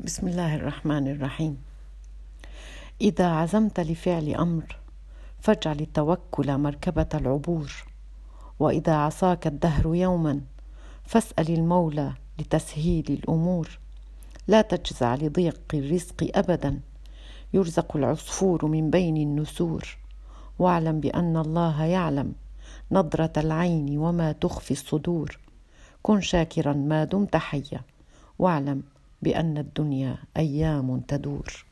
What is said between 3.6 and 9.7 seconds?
لفعل أمر فاجعل التوكل مركبة العبور. وإذا عصاك